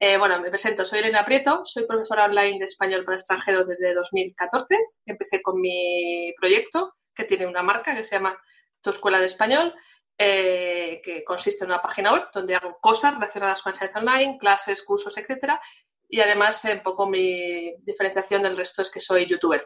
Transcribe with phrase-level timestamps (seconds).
[0.00, 3.94] Eh, bueno, me presento, soy Elena Prieto, soy profesora online de español para extranjeros desde
[3.94, 4.76] 2014.
[5.06, 8.40] Empecé con mi proyecto, que tiene una marca que se llama
[8.80, 9.74] Tu Escuela de Español,
[10.16, 14.82] eh, que consiste en una página web donde hago cosas relacionadas con enseñanza online, clases,
[14.82, 15.60] cursos, etcétera.
[16.08, 19.64] Y además, un poco mi diferenciación del resto es que soy youtuber.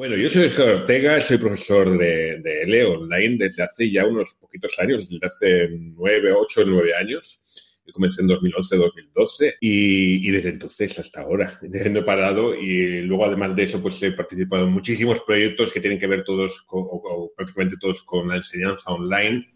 [0.00, 4.32] Bueno, yo soy Oscar Ortega, soy profesor de, de L online desde hace ya unos
[4.32, 7.38] poquitos años, desde hace nueve, ocho, nueve años.
[7.84, 11.52] Yo comencé en 2011-2012 y, y, desde entonces hasta ahora
[11.90, 15.80] no he parado y luego además de eso pues he participado en muchísimos proyectos que
[15.80, 19.52] tienen que ver todos con, o, o prácticamente todos con la enseñanza online.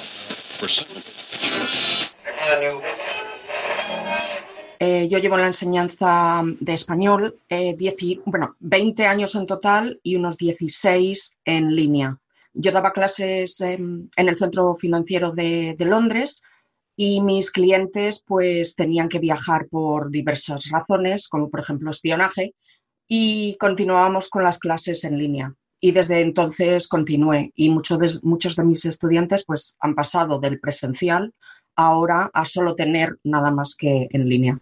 [4.87, 7.75] Eh, yo llevo la enseñanza de español, eh,
[8.27, 12.19] bueno, 20 años en total y unos 16 en línea.
[12.53, 16.43] Yo daba clases eh, en el Centro Financiero de, de, Londres
[16.97, 22.53] y mis clientes pues tenían que viajar por diversas razones, como por ejemplo espionaje,
[23.09, 25.55] y continuábamos con las clases en línea.
[25.81, 30.61] Y desde entonces continué y muchos de, muchos de mis estudiantes pues han pasado del
[30.61, 31.33] presencial
[31.75, 34.61] ahora a solo tener nada más que en línea.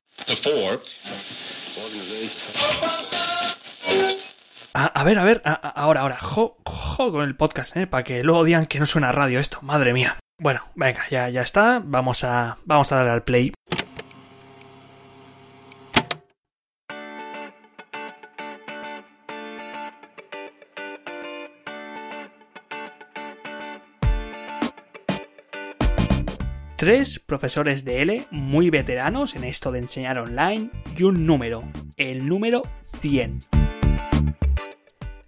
[4.75, 7.87] A, a ver, a ver, a, ahora, ahora, jo, jo, con el podcast, ¿eh?
[7.87, 10.17] Para que luego digan que no suena radio esto, madre mía.
[10.39, 13.53] Bueno, venga, ya, ya está, vamos a, vamos a darle al play.
[26.83, 31.63] Tres profesores de L muy veteranos en esto de enseñar online y un número,
[31.97, 32.65] el número
[33.01, 33.39] 100.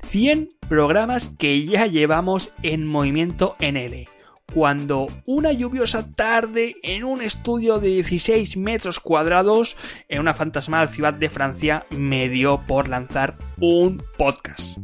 [0.02, 4.08] 100 programas que ya llevamos en movimiento en L.
[4.52, 9.76] Cuando una lluviosa tarde en un estudio de 16 metros cuadrados
[10.08, 14.78] en una fantasmal ciudad de Francia me dio por lanzar un podcast.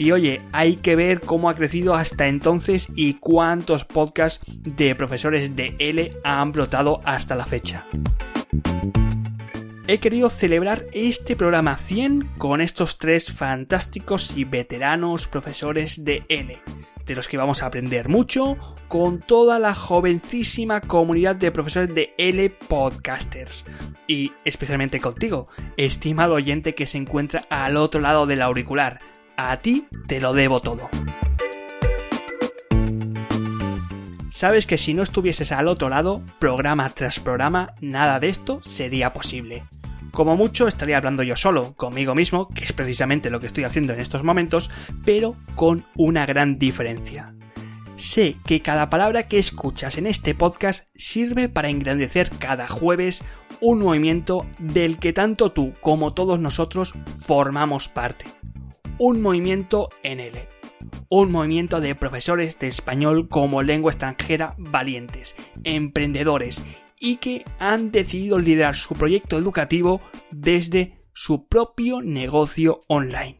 [0.00, 5.54] Y oye, hay que ver cómo ha crecido hasta entonces y cuántos podcasts de profesores
[5.54, 7.86] de L han brotado hasta la fecha.
[9.86, 16.58] He querido celebrar este programa 100 con estos tres fantásticos y veteranos profesores de L,
[17.04, 18.56] de los que vamos a aprender mucho
[18.88, 23.66] con toda la jovencísima comunidad de profesores de L podcasters.
[24.06, 25.46] Y especialmente contigo,
[25.76, 29.00] estimado oyente que se encuentra al otro lado del auricular
[29.36, 30.88] a ti te lo debo todo.
[34.30, 39.12] Sabes que si no estuvieses al otro lado, programa tras programa, nada de esto sería
[39.12, 39.64] posible.
[40.12, 43.92] Como mucho estaría hablando yo solo, conmigo mismo, que es precisamente lo que estoy haciendo
[43.92, 44.70] en estos momentos,
[45.04, 47.34] pero con una gran diferencia.
[47.96, 53.22] Sé que cada palabra que escuchas en este podcast sirve para engrandecer cada jueves
[53.60, 56.94] un movimiento del que tanto tú como todos nosotros
[57.26, 58.24] formamos parte
[59.00, 60.46] un movimiento en L.
[61.08, 65.34] Un movimiento de profesores de español como lengua extranjera valientes,
[65.64, 66.62] emprendedores
[66.98, 73.38] y que han decidido liderar su proyecto educativo desde su propio negocio online.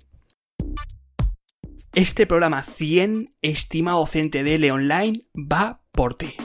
[1.93, 6.37] Este programa 100, estimado docente de L Online, va por ti.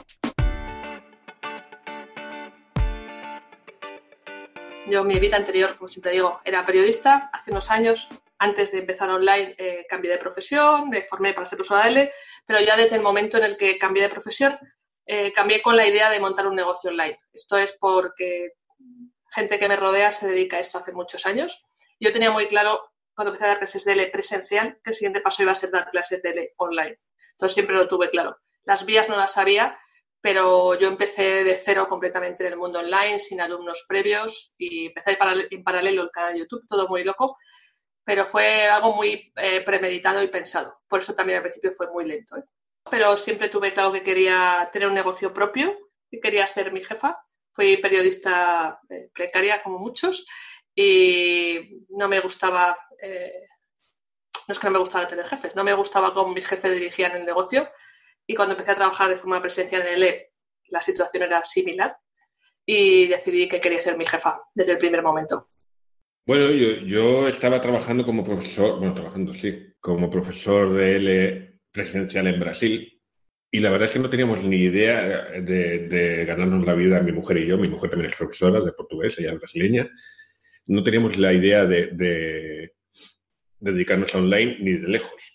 [4.87, 7.31] Yo, mi vida anterior, como siempre digo, era periodista.
[7.33, 8.07] Hace unos años
[8.37, 12.13] antes de empezar online eh, cambié de profesión, me formé para ser profesora de L,
[12.45, 14.59] pero ya desde el momento en el que cambié de profesión,
[15.07, 17.17] eh, cambié con la idea de montar un negocio online.
[17.33, 18.51] Esto es porque
[19.31, 21.65] gente que me rodea se dedica a esto hace muchos años.
[21.99, 25.21] Yo tenía muy claro cuando empecé a dar clases de L presencial que el siguiente
[25.21, 26.99] paso iba a ser dar clases de L online.
[27.31, 28.37] Entonces siempre lo tuve claro.
[28.65, 29.79] Las vías no las sabía,
[30.25, 35.19] pero yo empecé de cero completamente en el mundo online, sin alumnos previos, y empecé
[35.51, 37.37] en paralelo el canal de YouTube, todo muy loco
[38.03, 40.79] pero fue algo muy eh, premeditado y pensado.
[40.87, 42.37] Por eso también al principio fue muy lento.
[42.37, 42.43] ¿eh?
[42.89, 45.75] Pero siempre tuve claro que quería tener un negocio propio
[46.11, 47.17] y quería ser mi jefa.
[47.51, 50.25] Fui periodista eh, precaria como muchos
[50.75, 52.77] y no me gustaba
[54.47, 57.15] no es que no me gustara tener jefes, no me gustaba cómo mis jefes dirigían
[57.15, 57.69] el negocio
[58.27, 60.31] y cuando empecé a trabajar de forma presencial en el E,
[60.69, 61.97] la situación era similar
[62.65, 65.49] y decidí que quería ser mi jefa desde el primer momento.
[66.25, 72.27] Bueno, yo, yo estaba trabajando como profesor, bueno, trabajando, sí, como profesor de L presencial
[72.27, 72.95] en Brasil
[73.55, 77.37] y la verdad es que no teníamos ni idea de, ganarnos la vida mi mujer
[77.37, 77.57] y yo.
[77.57, 79.89] Mi mujer también es profesora de portugués, ella es brasileña.
[80.67, 82.73] No teníamos la idea de,
[83.57, 85.34] dedicarnos a online ni de lejos.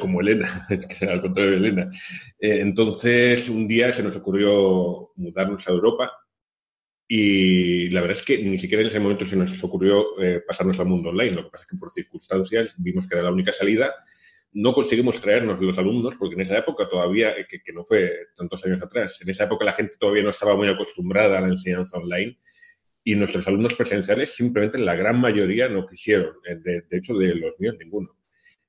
[0.00, 0.66] Como Elena,
[1.08, 1.90] al contrario de Elena.
[2.38, 6.12] Eh, entonces, un día se nos ocurrió mudarnos a Europa
[7.06, 10.78] y la verdad es que ni siquiera en ese momento se nos ocurrió eh, pasarnos
[10.78, 11.32] al mundo online.
[11.32, 13.94] Lo que pasa es que por circunstancias vimos que era la única salida
[14.52, 18.64] no conseguimos traernos los alumnos, porque en esa época todavía, eh, que, no fue tantos
[18.64, 21.98] años atrás, en esa época la gente todavía no estaba muy acostumbrada a la enseñanza
[21.98, 22.38] online
[23.04, 27.58] y nuestros alumnos presenciales simplemente la gran mayoría no quisieron, eh, de, hecho de los
[27.58, 28.16] míos ninguno,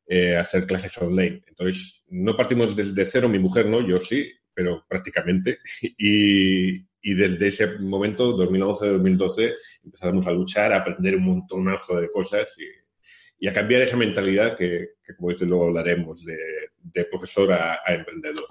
[0.09, 1.41] eh, hacer clases online.
[1.47, 5.59] Entonces, no partimos desde cero, mi mujer no, yo sí, pero prácticamente.
[5.97, 9.53] Y, y desde ese momento, 2011-2012,
[9.85, 12.65] empezamos a luchar, a aprender un montonazo de cosas y
[13.39, 18.45] y a cambiar esa mentalidad que, como dices, luego hablaremos de, profesor a, emprendedor.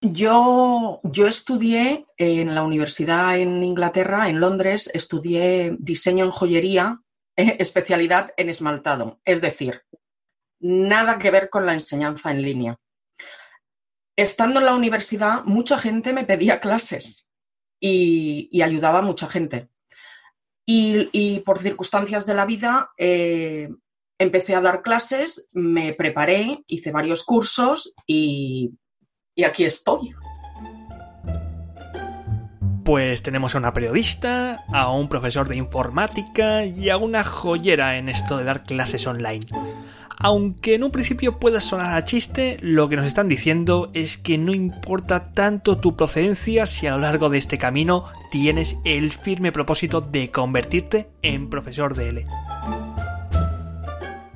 [0.00, 7.00] Yo, yo estudié en la universidad en Inglaterra, en Londres, estudié diseño en joyería,
[7.34, 9.82] especialidad en esmaltado, es decir,
[10.60, 12.76] nada que ver con la enseñanza en línea.
[14.16, 17.30] Estando en la universidad, mucha gente me pedía clases
[17.80, 19.68] y, ayudaba a mucha gente.
[20.66, 23.70] Y, por circunstancias de la vida, eh,
[24.18, 28.72] empecé a dar clases, me preparé, hice varios cursos y,
[29.44, 30.12] aquí estoy.
[32.88, 38.08] Pues tenemos a una periodista, a un profesor de informática y a una joyera en
[38.08, 39.44] esto de dar clases online.
[40.20, 44.38] Aunque en un principio pueda sonar a chiste, lo que nos están diciendo es que
[44.38, 49.52] no importa tanto tu procedencia si a lo largo de este camino tienes el firme
[49.52, 52.24] propósito de convertirte en profesor de L.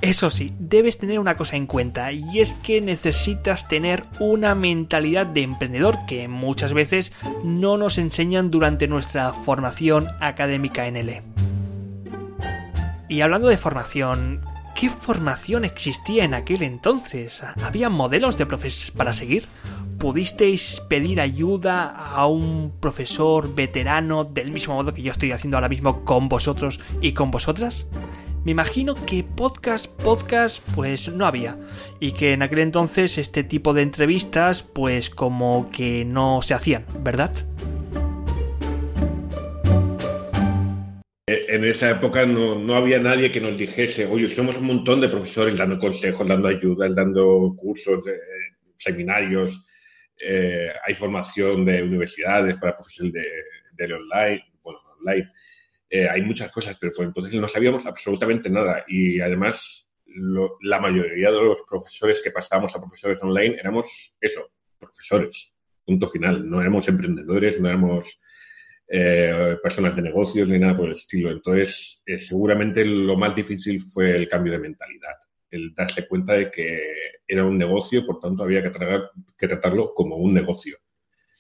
[0.03, 5.27] Eso sí, debes tener una cosa en cuenta y es que necesitas tener una mentalidad
[5.27, 7.13] de emprendedor que muchas veces
[7.45, 11.23] no nos enseñan durante nuestra formación académica en L.
[13.09, 14.41] Y hablando de formación,
[14.75, 17.45] ¿qué formación existía en aquel entonces?
[17.63, 19.47] ¿Había modelos de profes para seguir?
[19.99, 25.69] ¿Pudisteis pedir ayuda a un profesor veterano del mismo modo que yo estoy haciendo ahora
[25.69, 27.87] mismo con vosotros y con vosotras?
[28.45, 31.57] Me imagino que podcast, podcast, pues no había.
[32.01, 36.85] Y que en aquel entonces este tipo de entrevistas, pues como que no se hacían,
[37.05, 37.31] ¿verdad?
[41.29, 45.09] Eh, en esa época no, había nadie que nos dijese, oye, somos un montón de
[45.09, 48.19] profesores dando consejos, dando ayudas, dando cursos, eh,
[48.77, 49.65] seminarios,
[50.21, 53.25] eh, hay formación de universidades para profesores de,
[53.73, 55.29] de online, online.
[55.95, 58.83] Eh, hay muchas cosas, pero por entonces no sabíamos absolutamente nada.
[58.89, 59.87] Y además,
[60.63, 65.55] la mayoría de los profesores que pasábamos a profesores online éramos eso, profesores,
[65.85, 66.49] punto final.
[66.49, 68.19] No éramos emprendedores, no éramos
[68.89, 71.31] eh, personas de negocios ni nada por el estilo.
[71.31, 75.17] Entonces, eh, seguramente lo más difícil fue el cambio de mentalidad,
[75.51, 76.81] el darse cuenta de que
[77.29, 78.71] era un negocio, por tanto había que,
[79.37, 80.79] que tratarlo como un negocio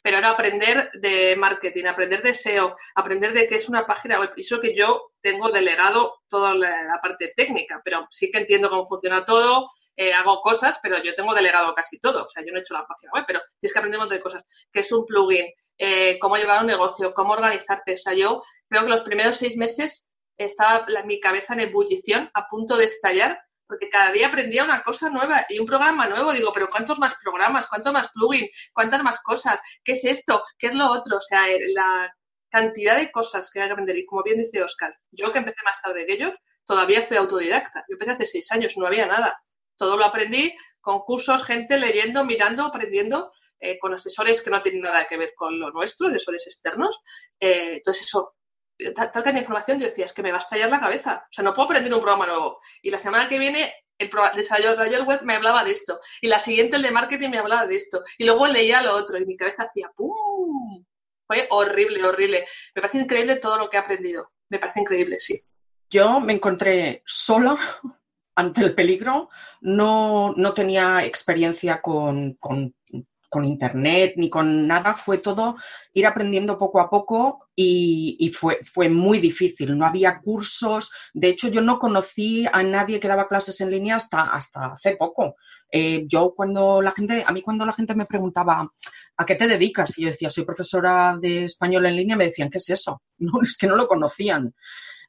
[0.03, 4.33] pero ahora aprender de marketing, aprender de SEO, aprender de qué es una página web.
[4.37, 8.87] Y eso que yo tengo delegado toda la, parte técnica, pero sí que entiendo cómo
[8.87, 12.25] funciona todo, eh, hago cosas, pero yo tengo delegado casi todo.
[12.25, 14.19] O sea, yo no he hecho la página web, pero tienes que aprender un montón
[14.19, 14.45] de cosas.
[14.73, 15.47] ¿Qué es un plugin?
[15.79, 17.15] Eh, ¿Cómo llevar un negocio?
[17.15, 17.95] ¿Cómo organizarte?
[17.95, 22.49] O sea, yo creo que los primeros seis meses estaba mi cabeza en ebullición, a
[22.49, 23.41] punto de estallar,
[23.73, 26.31] porque cada día aprendía una cosa nueva y un programa nuevo.
[26.35, 27.67] Digo, pero ¿cuántos más programas?
[27.67, 28.50] ¿Cuántos más plugins?
[28.71, 29.61] ¿Cuántas más cosas?
[29.83, 30.43] ¿Qué es esto?
[30.59, 31.17] ¿Qué es lo otro?
[31.17, 32.14] O sea, eh, la
[32.50, 33.97] cantidad de cosas que hay que aprender.
[33.97, 36.35] Y como bien dice Oscar, yo que empecé más tarde que ellos,
[36.67, 37.87] todavía fui autodidacta.
[37.88, 39.43] Yo empecé hace seis años, no había nada.
[39.79, 44.83] Todo lo aprendí con cursos, gente leyendo, mirando, aprendiendo, eh, con asesores que no tienen
[44.83, 47.00] nada que ver con lo nuestro, asesores externos.
[47.41, 48.35] Eh, entonces, eso
[48.95, 51.25] tal, tal información, yo decía, es que me va a estallar la cabeza.
[51.25, 52.61] O sea, no puedo aprender un programa nuevo.
[52.83, 55.99] Y la semana que viene el desarrollador web me hablaba de esto.
[56.21, 58.03] Y la siguiente, el de marketing, me hablaba de esto.
[58.19, 59.19] Y luego leía lo otro.
[59.19, 60.85] Y mi cabeza hacía ¡pum!
[61.27, 62.45] Fue horrible, horrible.
[62.75, 64.33] Me parece increíble todo lo que he aprendido.
[64.49, 65.43] Me parece increíble, sí.
[65.89, 67.57] Yo me encontré sola
[68.35, 69.31] ante el peligro.
[69.61, 72.75] No, no tenía experiencia con, con
[73.41, 75.57] internet ni con nada, fue todo
[75.95, 79.77] ir aprendiendo poco a poco y, fue, fue muy difícil.
[79.77, 80.91] No había cursos.
[81.15, 84.97] De hecho, yo no conocí a nadie que daba clases en línea hasta, hasta hace
[84.97, 85.37] poco.
[85.71, 88.71] Eh, yo cuando la gente, a mí cuando la gente me preguntaba
[89.17, 89.99] ¿a qué te dedicas?
[89.99, 93.03] Y yo decía, soy profesora de español en línea, me decían, ¿qué es eso?
[93.19, 94.53] No, es que no lo conocían.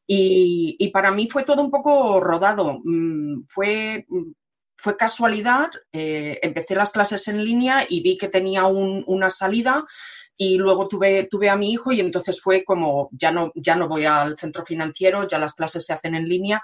[0.05, 2.79] Y, para mí fue todo un poco rodado.
[2.83, 4.05] Mm, fue,
[4.83, 9.85] fue casualidad, eh, empecé las clases en línea y vi que tenía una salida
[10.35, 14.03] y luego tuve, a mi hijo y entonces fue como, ya no, ya no voy
[14.03, 16.61] al centro financiero, ya las clases se hacen en línea,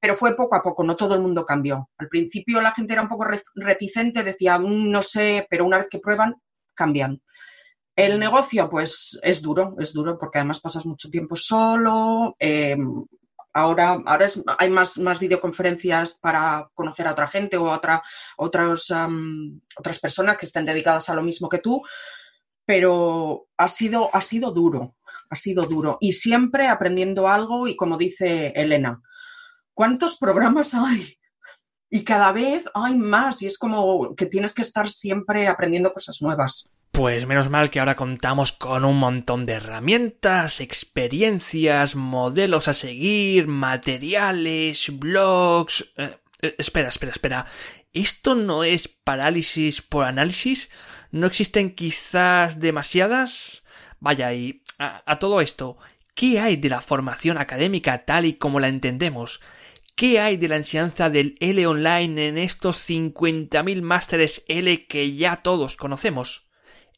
[0.00, 1.90] pero fue poco a poco, no todo el mundo cambió.
[1.98, 5.88] Al principio la gente era un poco reticente, decía, mm, no sé, pero una vez
[5.90, 6.36] que prueban,
[6.72, 7.20] cambian.
[7.94, 12.34] El negocio, pues es duro, es duro porque además pasas mucho tiempo solo.
[12.38, 13.04] Em,
[13.52, 14.26] ahora ahora
[14.58, 18.02] hay más, más videoconferencias para conocer a otra gente o a otra,
[18.36, 18.92] otras,
[19.76, 21.82] otras personas que estén dedicadas a lo mismo que tú,
[22.64, 24.96] pero ha sido, ha sido duro,
[25.30, 25.96] ha sido duro.
[26.00, 29.00] Y siempre aprendiendo algo y como dice Elena,
[29.74, 31.18] ¿cuántos programas hay?
[31.90, 36.20] Y cada vez hay más y es como que tienes que estar siempre aprendiendo cosas
[36.20, 36.68] nuevas.
[36.90, 43.46] Pues menos mal que ahora contamos con un montón de herramientas, experiencias, modelos a seguir,
[43.46, 45.92] materiales, blogs.
[45.96, 47.46] Eh, eh, espera, espera, espera.
[47.92, 50.70] ¿Esto no es parálisis por análisis?
[51.10, 53.64] ¿No existen quizás demasiadas?
[54.00, 55.78] Vaya, y a todo esto,
[56.14, 59.40] ¿qué hay de la formación académica tal y como la entendemos?
[59.98, 65.36] ¿Qué hay de la enseñanza del L online en estos 50.000 másteres L que ya
[65.42, 66.47] todos conocemos?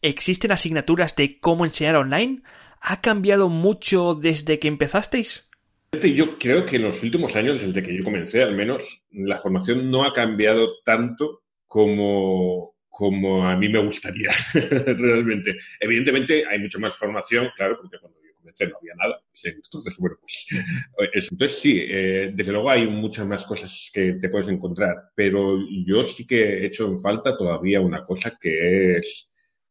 [0.02, 2.42] ¿Existen asignaturas de cómo enseñar online?
[2.80, 5.48] ¿Ha cambiado mucho desde que empezasteis?
[5.92, 9.90] Yo creo que en los últimos años, desde que yo comencé al menos, la formación
[9.90, 15.56] no ha cambiado tanto como, como a mí me gustaría realmente.
[15.80, 18.20] Evidentemente hay mucha más formación, claro, porque cuando
[18.58, 19.22] no había nada.
[19.42, 20.46] Entonces, bueno, pues
[21.30, 26.02] Entonces, sí, eh, desde luego hay muchas más cosas que te puedes encontrar, pero yo
[26.02, 29.29] sí que he hecho en falta todavía una cosa que es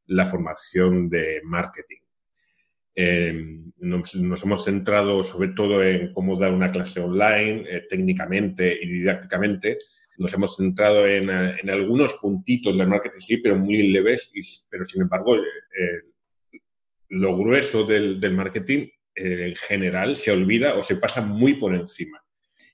[0.10, 2.00] la formación de marketing.
[2.96, 8.88] Em, nos, hemos centrado sobre todo en cómo dar una clase online eh, técnicamente y
[8.88, 9.78] didácticamente.
[10.18, 14.34] Nos hemos centrado en, en, algunos puntitos del marketing, sí, pero muy leves,
[14.70, 16.10] pero sin embargo, eh,
[17.10, 22.22] lo grueso del, marketing eh, en general se olvida o se pasa muy por encima.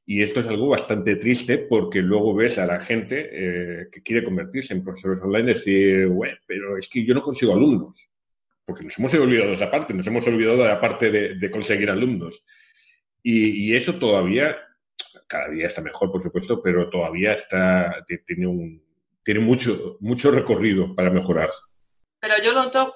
[0.07, 4.23] Y esto es algo bastante triste porque luego ves a la gente eh, que quiere
[4.23, 8.09] convertirse en profesores online y decir, bueno, pero es que yo no consigo alumnos.
[8.63, 11.89] Porque nos hemos olvidado de esa parte, nos hemos olvidado de la parte de, conseguir
[11.89, 12.43] alumnos.
[13.21, 14.55] Y, y, eso todavía,
[15.27, 18.83] cada día está mejor, por supuesto, pero todavía está, tiene, un,
[19.23, 21.49] tiene mucho, mucho recorrido para mejorar.
[22.19, 22.95] Pero yo noto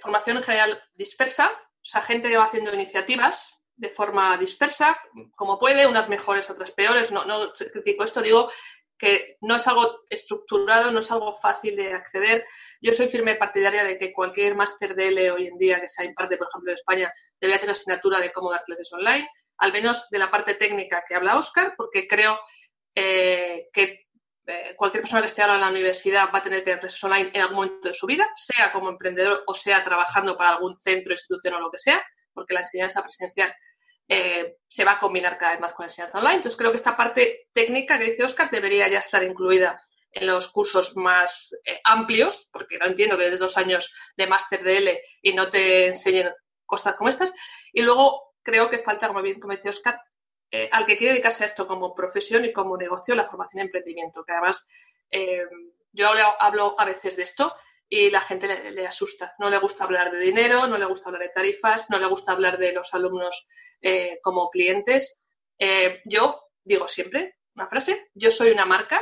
[0.00, 4.98] formación en general dispersa, o sea, gente que va haciendo iniciativas de forma dispersa,
[5.34, 7.12] como puede, unas mejores, otras peores.
[7.12, 8.50] No, no critico esto, digo
[8.98, 12.46] que no es algo estructurado, no es algo fácil de acceder.
[12.80, 16.04] Yo soy firme partidaria de que cualquier máster de L hoy en día que sea
[16.04, 19.28] imparte, por ejemplo, en España, debería tener asignatura de cómo dar clases online,
[19.58, 22.40] al menos de la parte técnica que habla Oscar, porque creo
[22.94, 24.06] eh, que
[24.46, 27.02] eh, cualquier persona que esté ahora en la universidad va a tener que dar clases
[27.04, 30.76] online en algún momento de su vida, sea como emprendedor o sea trabajando para algún
[30.76, 32.02] centro, institución o lo que sea,
[32.36, 33.52] porque la enseñanza presencial
[34.06, 36.36] eh, se va a combinar cada vez más con la enseñanza online.
[36.36, 39.80] Entonces creo que esta parte técnica que dice Oscar debería ya estar incluida
[40.12, 44.62] en los cursos más eh, amplios, porque no entiendo que desde dos años de máster
[44.62, 46.30] de L y no te enseñen
[46.66, 47.32] cosas como estas.
[47.72, 49.98] Y luego creo que falta, como bien como Oscar,
[50.50, 53.66] eh, al que quiere dedicarse a esto como profesión y como negocio, la formación en
[53.66, 54.68] emprendimiento, que además
[55.92, 56.08] yo
[56.40, 57.54] hablo, a veces de esto
[57.88, 59.34] y la gente le, asusta.
[59.38, 62.32] No le gusta hablar de dinero, no le gusta hablar de tarifas, no le gusta
[62.32, 63.46] hablar de los alumnos
[63.80, 65.22] eh, como clientes.
[66.04, 69.00] yo digo siempre una frase, yo soy una marca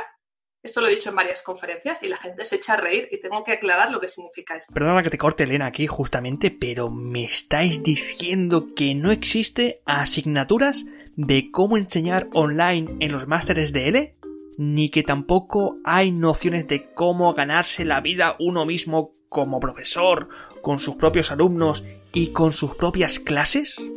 [0.65, 3.19] esto lo he dicho en varias conferencias y la gente se echa a reír y
[3.19, 4.73] tengo que aclarar lo que significa esto.
[4.73, 10.85] Perdona que te corte Elena aquí justamente, pero me estáis diciendo que no existe asignaturas
[11.15, 14.14] de cómo enseñar online en los másteres de L,
[14.57, 20.29] ni que tampoco hay nociones de cómo ganarse la vida uno mismo como profesor,
[20.61, 21.83] con sus propios alumnos
[22.13, 23.91] y con sus propias clases.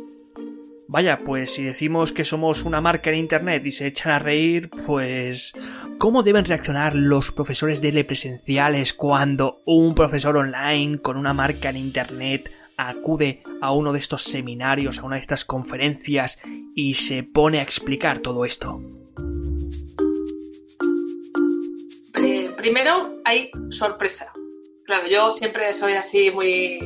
[0.87, 4.69] Vaya, pues si decimos que somos una marca en Internet y se echan a reír,
[4.87, 5.53] pues
[5.99, 11.77] ¿cómo deben reaccionar los profesores de presenciales cuando un profesor online con una marca en
[11.77, 16.39] Internet acude a uno de estos seminarios, a una de estas conferencias
[16.75, 18.81] y se pone a explicar todo esto?
[22.59, 24.31] Eh, primero hay sorpresa.
[24.85, 26.79] Claro, yo siempre soy así muy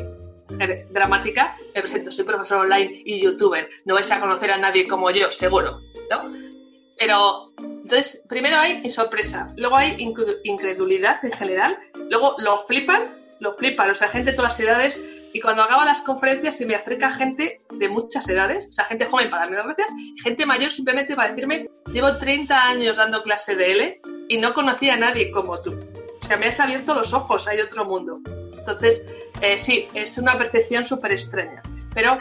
[0.91, 3.69] dramática, me presento, soy profesor online y youtuber.
[3.85, 5.79] No vais a conocer a nadie como yo, seguro,
[6.11, 6.31] ¿no?
[6.99, 9.95] Pero, entonces, primero hay sorpresa, luego hay
[10.43, 11.77] incredulidad en general,
[12.09, 13.03] luego lo flipan,
[13.39, 14.99] lo flipan, o sea, gente de todas las edades,
[15.33, 19.05] y cuando acabo las conferencias se me acerca gente de muchas edades, o sea, gente
[19.05, 19.89] joven para darme las gracias,
[20.21, 24.95] gente mayor simplemente para decirme, llevo 30 años dando clase de L y no conocía
[24.95, 25.79] a nadie como tú.
[26.21, 28.19] O sea, me has abierto los ojos, hay otro mundo.
[28.57, 29.05] Entonces,
[29.41, 31.61] eh, sí, es una percepción súper extraña.
[31.93, 32.17] Pero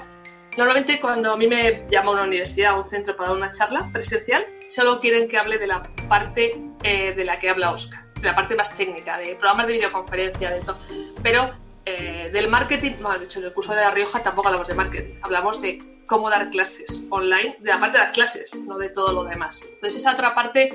[0.57, 3.89] normalmente cuando a mí me llama una universidad o un centro para dar una charla
[3.93, 8.23] presencial, solo quieren que hable de la parte eh, de la que habla Oscar, de
[8.23, 10.79] la parte más técnica, de programas de videoconferencia, de todo.
[11.23, 11.53] Pero
[11.85, 14.75] eh, del marketing, no, de hecho, en el curso de La Rioja tampoco hablamos de
[14.75, 18.89] marketing, hablamos de cómo dar clases online, de la parte de las clases, no de
[18.89, 19.63] todo lo demás.
[19.63, 20.71] Entonces, esa otra parte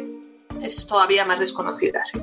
[0.62, 2.20] es todavía más desconocida, sí.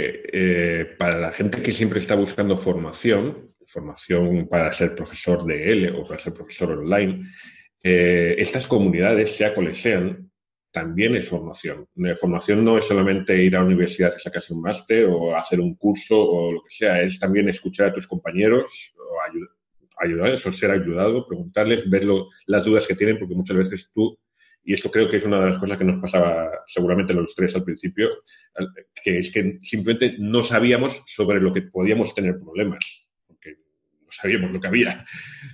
[0.00, 5.90] Eh, para la gente que siempre está buscando formación, formación para ser profesor de L
[5.92, 7.24] o para ser profesor online,
[7.82, 10.30] eh, estas comunidades, sea cuales sean,
[10.70, 11.88] también es formación.
[11.96, 15.60] Eh, formación no es solamente ir a la universidad y sacarse un máster o hacer
[15.60, 19.20] un curso o lo que sea, es también escuchar a tus compañeros o
[20.00, 22.06] ayudarles o ser ayudado, preguntarles, ver
[22.46, 24.18] las dudas que tienen, porque muchas veces tú
[24.68, 27.34] y esto creo que es una de las cosas que nos pasaba seguramente a los
[27.34, 28.10] tres al principio,
[29.02, 33.56] que es que simplemente no sabíamos sobre lo que podíamos tener problemas, porque
[34.02, 35.06] no sabíamos lo que había,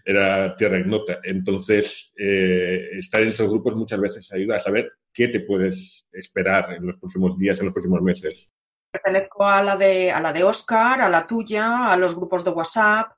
[0.04, 1.20] era tierra ignota.
[1.22, 6.72] Entonces, eh, estar en esos grupos muchas veces ayuda a saber qué te puedes esperar
[6.72, 8.50] en los próximos días, en los próximos meses.
[8.90, 12.50] Pertenezco a la de, a la de Oscar, a la tuya, a los grupos de
[12.50, 13.12] WhatsApp.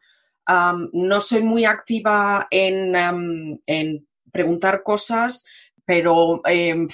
[0.46, 5.44] No soy muy activa en, en preguntar cosas
[5.86, 6.88] pero em,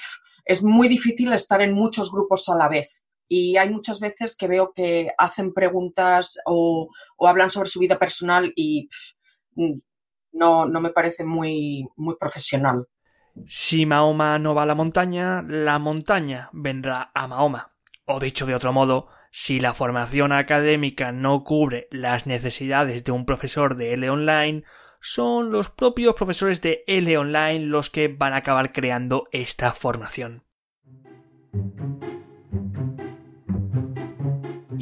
[0.45, 3.07] es muy difícil estar en muchos grupos a la vez.
[3.29, 8.53] Y hay muchas veces que veo que hacen preguntas o, hablan sobre su vida personal
[8.55, 8.89] y
[10.33, 12.87] no, no me parece muy, muy profesional.
[13.47, 17.73] Si Mahoma no va a la montaña, la montaña vendrá a Mahoma.
[18.05, 23.25] O dicho de otro modo, si la formación académica no cubre las necesidades de un
[23.25, 24.63] profesor de L online,
[25.01, 30.45] son los propios profesores de L Online los que van a acabar creando esta formación.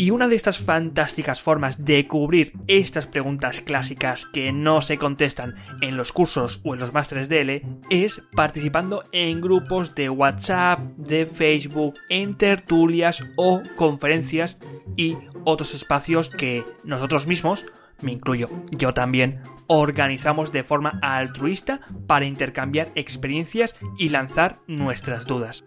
[0.00, 5.56] Y una de estas fantásticas formas de cubrir estas preguntas clásicas que no se contestan
[5.82, 10.80] en los cursos o en los másteres de L es participando en grupos de WhatsApp,
[10.96, 14.56] de Facebook, en tertulias o conferencias
[14.96, 17.66] y otros espacios que nosotros mismos,
[18.00, 25.66] me incluyo yo también, organizamos de forma altruista para intercambiar experiencias y lanzar nuestras dudas.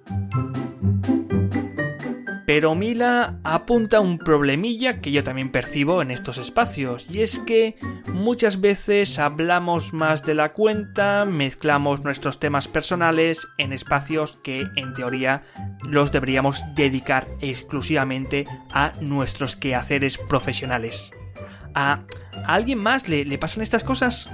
[2.53, 7.77] Pero Mila apunta un problemilla que yo también percibo en estos espacios, y es que
[8.05, 14.93] muchas veces hablamos más de la cuenta, mezclamos nuestros temas personales en espacios que en
[14.93, 15.41] teoría
[15.81, 21.09] los deberíamos dedicar exclusivamente a nuestros quehaceres profesionales.
[21.73, 22.03] ¿A,
[22.45, 24.29] alguien más le, le pasan estas cosas?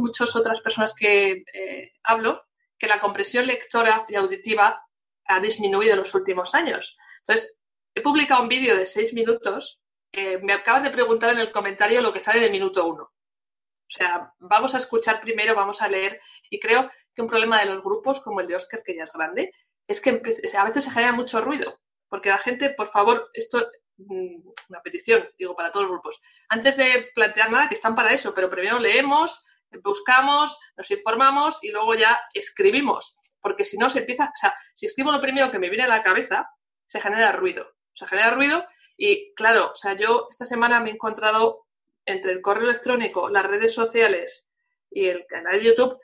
[0.00, 2.44] Muchas otras personas que eh, hablo
[2.78, 4.82] que la compresión lectora y auditiva
[5.24, 6.96] ha disminuido en los últimos años.
[7.18, 7.58] Entonces,
[7.94, 9.80] he publicado un vídeo de seis minutos.
[10.12, 13.04] Eh, me acabas de preguntar en el comentario lo que sale en el minuto uno.
[13.04, 16.20] O sea, vamos a escuchar primero, vamos a leer.
[16.50, 19.12] Y creo que un problema de los grupos, como el de Oscar, que ya es
[19.12, 19.52] grande,
[19.86, 20.20] es que
[20.56, 25.28] a veces se genera mucho ruido, porque la gente, por favor, esto, mm, una petición,
[25.38, 28.78] digo, para todos los grupos, antes de plantear nada, que están para eso, pero primero
[28.80, 29.45] leemos,
[29.82, 34.86] buscamos, nos informamos y luego ya escribimos, porque si no se empieza, o sea, si
[34.86, 36.48] escribo lo primero que me viene a la cabeza,
[36.86, 38.64] se genera ruido, se genera ruido
[38.96, 41.66] y claro, o sea, yo esta semana me he encontrado
[42.04, 44.48] entre el correo electrónico, las redes sociales
[44.90, 45.98] y el canal de YouTube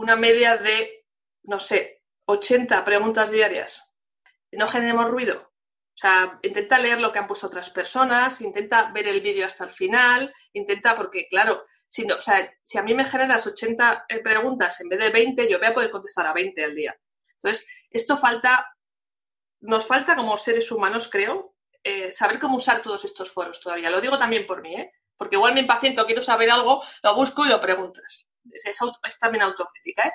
[0.00, 1.04] una media de,
[1.44, 3.92] no sé, 80 preguntas diarias.
[4.52, 5.52] No generemos ruido.
[5.94, 9.64] O sea, intenta leer lo que han puesto otras personas, intenta ver el vídeo hasta
[9.64, 14.06] el final, intenta, porque claro, si, no, o sea, si a mí me generas 80
[14.08, 16.96] eh, preguntas en vez de 20, yo voy a poder contestar a 20 al día.
[17.34, 18.74] Entonces, esto falta,
[19.60, 23.90] nos falta como seres humanos, creo, eh, saber cómo usar todos estos foros todavía.
[23.90, 24.92] Lo digo también por mí, ¿eh?
[25.16, 28.26] Porque igual me impaciento, quiero saber algo, lo busco y lo preguntas.
[28.52, 30.12] Es, también autocrítica, ¿eh?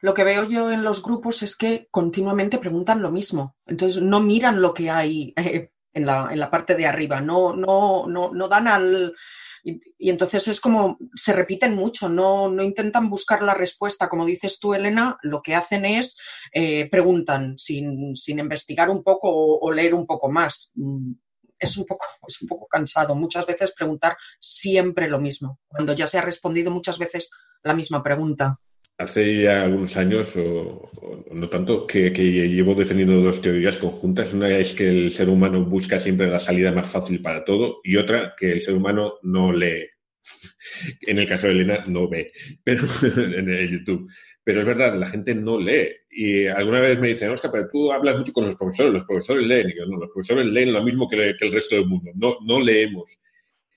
[0.00, 3.56] lo que veo yo en los grupos es que continuamente preguntan lo mismo.
[3.66, 8.32] Entonces no miran lo que hay eh, en, la, parte de arriba, no, no, no,
[8.32, 9.14] no dan al,
[9.64, 14.08] Y, entonces es como, se repiten mucho, no, no, intentan buscar la respuesta.
[14.08, 16.18] Como dices tú, Elena, lo que hacen es
[16.52, 20.72] eh, preguntan sin, sin, investigar un poco o, leer un poco más.
[20.74, 21.12] Mm,
[21.58, 23.14] es un, poco, es un poco cansado.
[23.14, 27.30] Muchas veces preguntar siempre lo mismo, cuando ya se ha respondido muchas veces
[27.62, 28.58] la misma pregunta.
[29.02, 30.88] Hace ya algunos años, o,
[31.32, 34.32] no tanto, que, llevo defendiendo dos teorías conjuntas.
[34.32, 37.96] Una es que el ser humano busca siempre la salida más fácil para todo y
[37.96, 39.88] otra que el ser humano no lee.
[41.00, 42.30] en el caso de Elena, no ve,
[42.64, 44.08] pero en YouTube.
[44.44, 45.88] Pero es verdad, la gente no lee.
[46.08, 49.46] Y alguna vez me dicen, Oscar, pero tú hablas mucho con los profesores, los profesores
[49.48, 49.68] leen.
[49.70, 52.36] Y yo, no, los profesores leen lo mismo que, que el resto del mundo, no,
[52.46, 53.18] no leemos.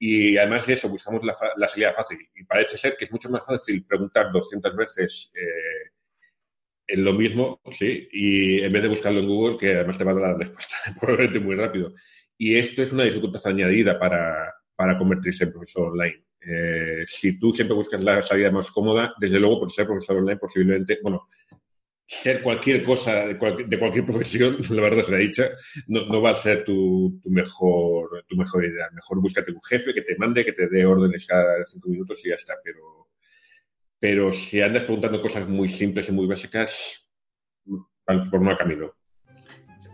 [0.07, 2.19] Y además de eso, buscamos la, salida fácil.
[2.35, 5.89] Y parece ser que es mucho más fácil preguntar 200 veces eh,
[6.89, 10.11] en lo mismo, sí, y en vez de buscarlo en Google, que además te va
[10.11, 11.91] a dar la respuesta probablemente muy rápido.
[12.37, 16.23] Y esto es una dificultad añadida para, para convertirse en profesor online.
[16.39, 20.37] Eh, si tú siempre buscas la salida más cómoda, desde luego por ser profesor online
[20.37, 21.29] posiblemente, bueno,
[22.07, 25.49] ser cualquier cosa de, cualquier profesión, la verdad se la dicha,
[25.87, 28.89] no, no va a ser tu, mejor, tu mejor idea.
[28.93, 32.29] Mejor búscate un jefe que te mande, que te dé órdenes cada cinco minutos y
[32.29, 32.53] ya está.
[33.99, 37.09] Pero, si andas preguntando cosas muy simples y muy básicas,
[38.05, 38.93] por mal camino.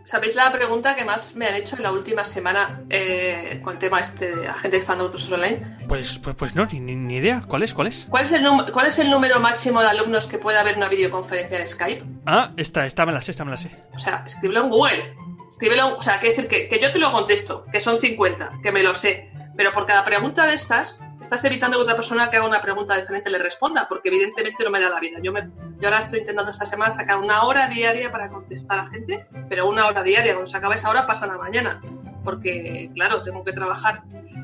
[0.04, 3.78] ¿Sabéis la pregunta que más me han hecho en la última semana eh, con el
[3.78, 5.78] tema este de la gente que está dando cursos online?
[5.86, 7.42] Pues, pues, pues no, ni, ni, idea.
[7.46, 7.72] ¿Cuál es?
[7.72, 8.06] ¿Cuál es?
[8.08, 11.60] ¿Cuál es, el ¿Cuál es el número máximo de alumnos que puede haber una videoconferencia
[11.60, 12.04] en Skype?
[12.26, 13.70] Ah, esta, esta me la sé, esta me la sé.
[13.94, 15.14] O sea, escríbelo en Google.
[15.50, 18.72] Escríbelo, o sea, quiere decir que, que yo te lo contesto, que son 50, que
[18.72, 19.30] me lo sé.
[19.56, 22.96] Pero por cada pregunta de estas, estás evitando que otra persona que haga una pregunta
[22.96, 25.18] diferente le responda, porque evidentemente no me da la vida.
[25.22, 28.86] Yo, me, yo ahora estoy intentando esta semana sacar una hora diaria para contestar a
[28.88, 31.80] gente, pero una hora diaria, cuando se acaba esa hora pasa la mañana,
[32.24, 34.02] porque claro, tengo que trabajar.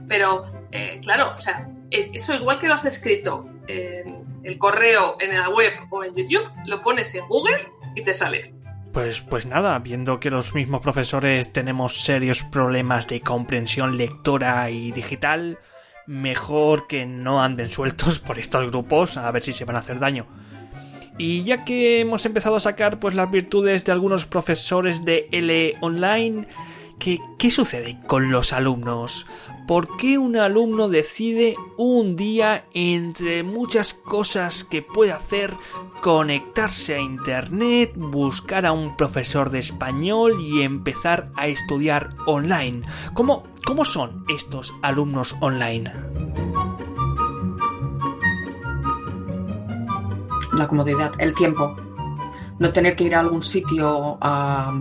[0.09, 5.17] Pero eh, claro, o sea, eh, eso igual que lo has escrito en el correo,
[5.21, 8.55] en la web o en YouTube, lo pones en Google y te sale.
[8.93, 14.93] Pues, pues nada, viendo que los mismos profesores tenemos serios problemas de comprensión lectora y
[14.93, 15.59] digital,
[16.09, 20.01] mejor que no anden sueltos por estos grupos a ver si se van a hacer
[20.01, 20.27] daño.
[21.19, 25.75] Y ya que hemos empezado a sacar pues las virtudes de algunos profesores de L
[25.81, 26.49] online,
[26.99, 29.27] ¿qué, qué sucede con los alumnos?
[29.69, 35.55] ¿Por qué un alumno decide un día, entre muchas cosas que puede hacer,
[36.01, 42.81] conectarse a Internet, buscar a un profesor de español y empezar a estudiar online?
[43.13, 45.93] ¿Cómo, cómo son estos alumnos online?
[50.55, 51.77] La comodidad, el tiempo.
[52.59, 54.73] No tener que ir a algún sitio a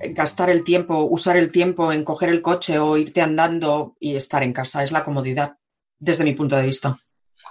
[0.00, 4.42] gastar el tiempo, usar el tiempo en coger el coche o irte andando y estar
[4.42, 4.82] en casa.
[4.82, 5.58] Es la comodidad,
[5.98, 6.96] desde mi punto de vista.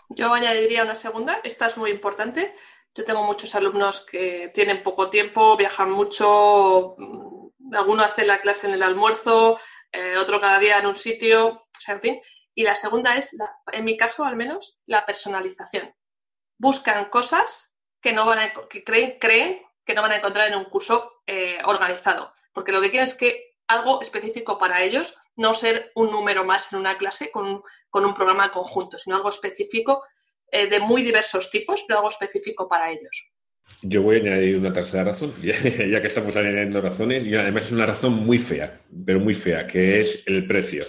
[0.09, 2.55] Yo añadiría una segunda, esta es muy importante.
[2.95, 8.67] Yo tengo muchos alumnos que tienen poco tiempo, viajan mucho, mm, alguno hace la clase
[8.67, 9.59] en el almuerzo,
[9.91, 12.21] eh, otro cada día en un sitio, o sea, en fin.
[12.55, 13.37] Y la segunda es,
[13.71, 15.93] en mi caso al menos, la personalización.
[16.57, 20.57] Buscan cosas que no van a, que creen, creen que no van a encontrar en
[20.57, 25.53] un curso eh, organizado porque lo que quieren es que algo específico para ellos, no
[25.53, 30.03] ser un número más en una clase con, un programa conjunto, sino algo específico
[30.51, 33.31] eh, de muy diversos tipos, pero algo específico para ellos.
[33.81, 37.71] Yo voy a añadir una tercera razón, ya, que estamos añadiendo razones, y además es
[37.71, 40.83] una razón muy fea, pero muy fea, que es el precio.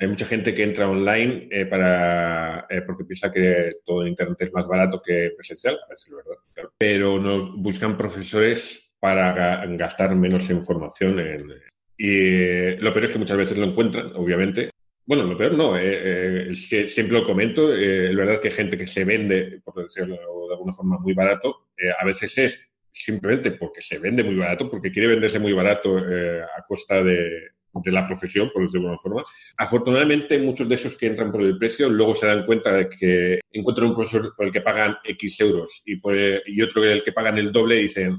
[0.00, 4.38] Hay mucha gente que entra online eh, para, eh, porque piensa que todo en Internet
[4.40, 10.16] es más barato que presencial, a veces es verdad, pero no, buscan profesores para gastar
[10.16, 11.20] menos información.
[11.20, 11.52] En,
[11.96, 14.70] y lo peor es que muchas veces lo encuentran, obviamente.
[15.04, 18.76] Bueno, lo peor no, eh, eh siempre lo comento, eh, es verdad que hay gente
[18.76, 23.52] que se vende, por decirlo de alguna forma, muy barato, eh, a veces es simplemente
[23.52, 28.08] porque se vende muy barato, porque quiere venderse muy barato a costa de, de la
[28.08, 29.24] profesión, por decirlo de alguna forma.
[29.56, 33.38] Afortunadamente, muchos de esos que entran por el precio luego se dan cuenta de que
[33.52, 37.12] encuentran un profesor por el que pagan X euros y, por y otro el que
[37.12, 38.16] pagan el doble y dicen,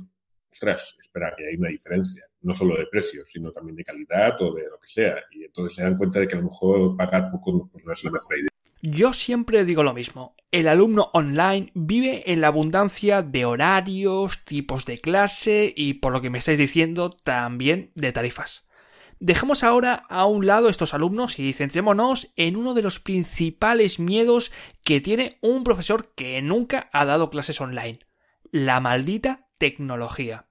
[0.57, 4.53] ostras, espera, que hay una diferencia, no solo de precio, sino también de calidad o
[4.55, 5.15] de lo que sea.
[5.31, 8.03] Y entonces se dan cuenta de que a lo mejor pagar poco pues no es
[8.03, 8.49] la mejor idea.
[8.81, 10.35] Yo siempre digo lo mismo.
[10.51, 16.21] El alumno online vive en la abundancia de horarios, tipos de clase y, por lo
[16.21, 18.67] que me estáis diciendo, también de tarifas.
[19.19, 24.51] Dejemos ahora a un lado estos alumnos y centrémonos en uno de los principales miedos
[24.83, 27.99] que tiene un profesor que nunca ha dado clases online.
[28.51, 30.46] La maldita tecnología.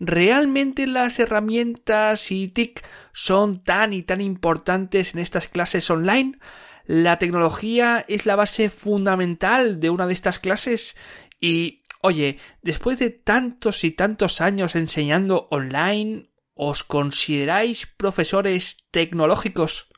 [0.00, 6.38] ¿Realmente las herramientas y TIC son tan y tan importantes en estas clases online?
[6.86, 10.96] ¿La tecnología es la base fundamental de una de estas clases?
[11.38, 19.88] Y, oye, después de tantos y tantos años enseñando online, ¿os consideráis profesores tecnológicos?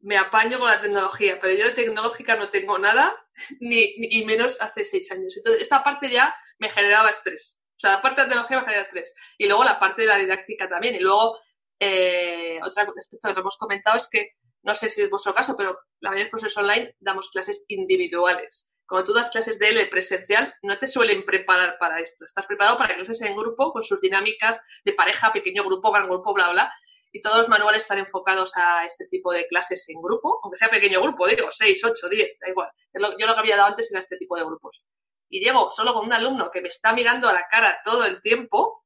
[0.00, 3.14] Me apaño con la tecnología, pero yo de tecnológica no tengo nada,
[3.60, 5.36] ni, ni menos hace seis años.
[5.36, 7.62] Entonces, esta parte ya me generaba estrés.
[7.78, 9.14] O sea, la parte de la tecnología me genera estrés.
[9.38, 10.96] Y luego la parte de la didáctica también.
[10.96, 11.38] Y luego,
[11.78, 14.32] eh, otra aspecto que no hemos comentado es que,
[14.64, 18.72] no sé si es vuestro caso, pero la mayoría de profesores online damos clases individuales.
[18.84, 22.24] Cuando tú das clases de L presencial, no te suelen preparar para esto.
[22.24, 26.34] Estás preparado para clases en grupo con sus dinámicas de pareja, pequeño grupo, gran grupo,
[26.34, 26.72] bla, bla.
[27.12, 30.68] Y todos los manuales están enfocados a este tipo de clases en grupo, aunque sea
[30.68, 32.70] pequeño grupo, digo, 6, 8, 10, da igual.
[33.18, 34.82] Yo lo que había dado antes era este tipo de grupos
[35.28, 38.20] y llego solo con un alumno que me está mirando a la cara todo el
[38.20, 38.84] tiempo,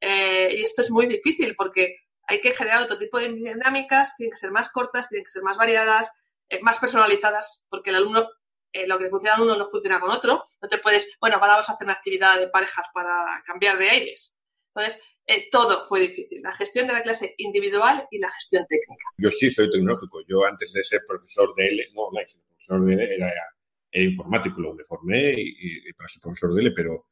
[0.00, 1.96] eh, y esto es muy difícil porque
[2.26, 5.42] hay que generar otro tipo de dinámicas, tienen que ser más cortas, tienen que ser
[5.42, 6.10] más variadas,
[6.48, 8.28] eh, más personalizadas, porque el alumno,
[8.72, 10.42] eh, lo que funciona en uno no funciona con otro.
[10.60, 13.90] No te puedes, bueno, ahora vamos a hacer una actividad de parejas para cambiar de
[13.90, 14.36] aires.
[14.74, 15.02] Entonces,
[15.50, 19.04] todo fue difícil, la gestión de la clase individual y la gestión técnica.
[19.18, 20.20] Yo sí soy tecnológico.
[20.26, 23.44] Yo antes de ser profesor de L, no, no, profesor de L era
[23.90, 27.06] era informático, lo formé y, para ser profesor de L, pero,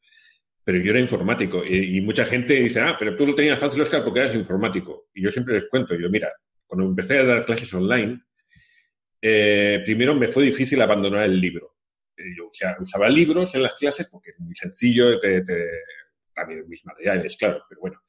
[0.62, 1.62] pero yo era informático.
[1.64, 5.08] Y, mucha gente dice, ah, pero tú lo tenías fácil, Oscar, porque eras informático.
[5.14, 6.32] Y yo siempre les cuento, yo, mira,
[6.66, 8.20] cuando empecé a dar clases online,
[9.20, 11.76] eh, primero me fue difícil abandonar el libro.
[12.16, 15.18] Eh, yo usaba libros en las clases porque es muy sencillo,
[16.34, 18.02] también mis materiales, claro, pero bueno.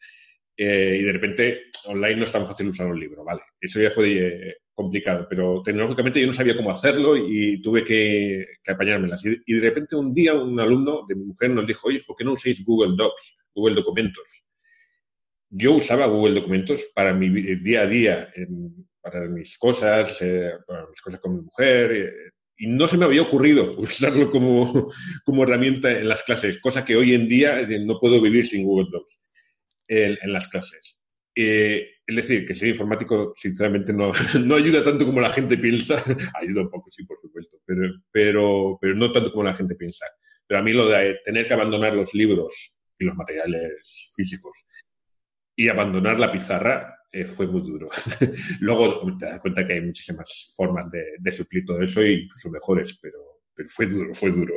[0.60, 3.42] Eh, y de repente online no es tan fácil usar un libro, ¿vale?
[3.62, 9.24] Eso ya fue complicado, pero tecnológicamente yo no sabía cómo hacerlo y tuve que, apañármelas.
[9.26, 12.24] Y, de repente un día un alumno de mi mujer nos dijo, oye, ¿por qué
[12.24, 14.24] no usáis Google Docs, Google Documentos?
[15.50, 18.30] Yo usaba Google Documentos para mi día a día,
[19.02, 22.14] para mis cosas, eh, para mis cosas con mi mujer, eh,
[22.60, 24.92] y no se me había ocurrido usarlo como,
[25.26, 28.64] como, herramienta en las clases, cosa que hoy en día eh, no puedo vivir sin
[28.64, 29.20] Google Docs
[29.90, 30.97] en las clases.
[31.40, 34.12] Eh, es decir, que ser informático, sinceramente, no,
[34.44, 36.04] no, ayuda tanto como la gente piensa.
[36.42, 40.08] ayuda un poco, sí, por supuesto, pero, pero, pero no tanto como la gente piensa.
[40.48, 44.58] Pero a mí lo de tener que abandonar los libros y los materiales físicos
[45.56, 47.90] y abandonar la pizarra eh, fue muy duro.
[48.62, 52.50] Luego te das cuenta que hay muchísimas formas de, de suplir todo eso, e incluso
[52.50, 53.20] mejores, pero,
[53.54, 54.56] pero fue duro, fue duro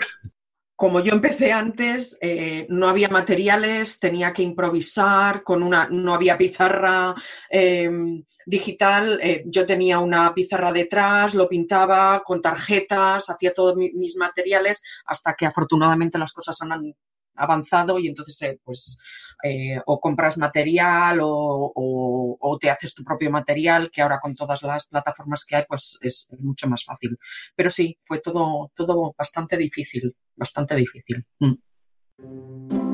[0.81, 6.39] como yo empecé antes, eh, no había materiales, tenía que improvisar, con una, no había
[6.39, 7.15] pizarra
[7.51, 14.17] em, digital, eh, yo tenía una pizarra detrás, lo pintaba con tarjetas, hacía todos mis
[14.17, 16.73] materiales, hasta que afortunadamente las cosas han
[17.41, 18.99] avanzado y entonces eh, pues
[19.43, 24.87] eh, o compras material o, te haces tu propio material que ahora con todas las
[24.87, 27.17] plataformas que hay pues es mucho más fácil
[27.55, 32.91] pero sí fue todo todo bastante difícil bastante difícil mm.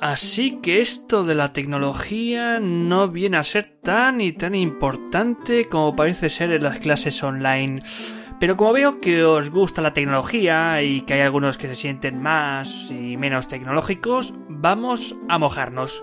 [0.00, 5.94] Así que esto de la tecnología no viene a ser tan y tan importante como
[5.94, 7.80] parece ser en las clases online.
[8.42, 12.20] Pero como veo que os gusta la tecnología y que hay algunos que se sienten
[12.20, 16.02] más y menos tecnológicos, vamos a mojarnos.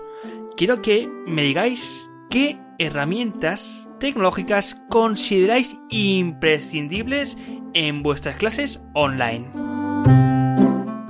[0.56, 7.36] Quiero que me digáis qué herramientas tecnológicas consideráis imprescindibles
[7.74, 9.50] en vuestras clases online.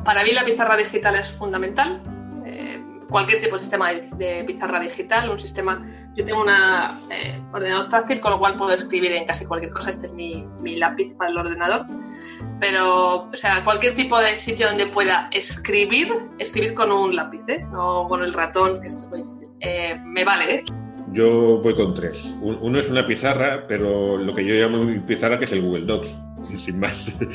[0.05, 2.03] Para mí la pizarra digital es fundamental.
[2.45, 5.81] Eh, cualquier tipo de sistema de pizarra digital, un sistema
[6.17, 9.91] yo tengo un eh, ordenador táctil, con lo cual puedo escribir en casi cualquier cosa.
[9.91, 11.87] Este es mi, mi, lápiz para el ordenador.
[12.59, 17.65] Pero, o sea, cualquier tipo de sitio donde pueda escribir, escribir con un lápiz, ¿eh?
[17.71, 19.49] no con el ratón, que esto es muy difícil.
[19.61, 20.65] Eh, me vale, ¿eh?
[21.13, 22.33] Yo voy con tres.
[22.41, 25.87] Uno es una pizarra, pero lo que yo llamo mi pizarra, que es el Google
[25.87, 26.09] Docs,
[26.57, 27.17] sin más.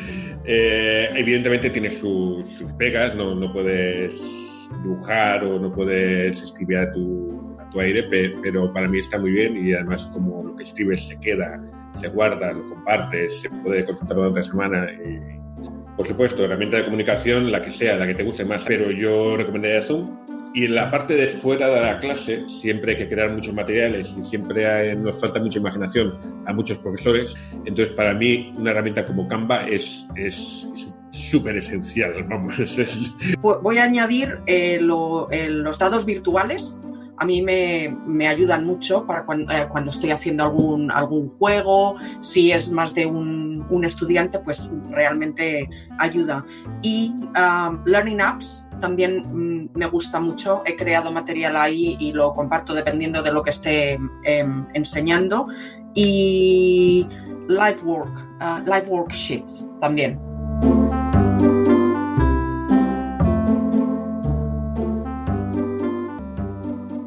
[0.48, 6.92] Eh, evidentemente tiene sus, sus pegas, no, no puedes dibujar o no puedes escribir a
[6.92, 8.04] tu aire,
[8.42, 11.62] pero para mí está muy bien y además como lo que escribes se queda,
[11.94, 14.88] se guarda, lo compartes, se puede consultar otra semana.
[14.92, 15.40] Y,
[15.96, 19.38] por supuesto, herramienta de comunicación, la que sea, la que te guste más, pero yo
[19.38, 20.26] recomendaría Zoom.
[20.54, 24.16] Y en la parte de fuera de la clase, siempre hay que crear muchos materiales
[24.18, 27.36] y siempre nos falta mucha imaginación a muchos profesores.
[27.66, 30.08] Entonces, para mí, una herramienta como Canva es
[31.16, 32.24] súper esencial.
[32.24, 32.56] Vamos,
[33.42, 36.82] Voy a añadir eh, los dados virtuales
[37.18, 42.72] a mí me, ayudan mucho para eh, cuando, estoy haciendo algún, algún juego, si es
[42.72, 43.46] más de un,
[43.84, 46.46] estudiante, pues realmente ayuda.
[46.82, 50.64] Y um, Learning Apps también mm, me gusta mucho.
[50.66, 55.48] He creado material ahí y lo comparto dependiendo de lo que esté em, enseñando.
[55.94, 57.08] Y
[57.48, 60.20] live work, uh, live worksheets también.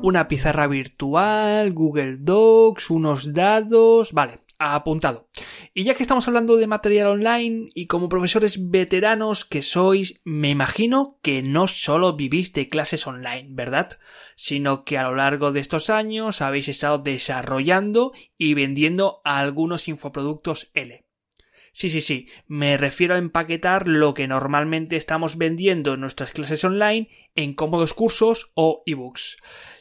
[0.08, 4.14] Una pizarra virtual, Google Docs, unos dados.
[4.14, 5.28] Vale, apuntado.
[5.74, 10.48] Y ya que estamos hablando de material online y como profesores veteranos que sois, me
[10.48, 13.98] imagino que no solo vivís de clases online, ¿verdad?
[14.34, 20.70] Sino que a lo largo de estos años habéis estado desarrollando y vendiendo algunos infoproductos
[20.72, 21.04] L.
[21.72, 26.64] Sí, sí, sí, me refiero a empaquetar lo que normalmente estamos vendiendo en nuestras clases
[26.64, 29.36] online en cómodos cursos o ebooks.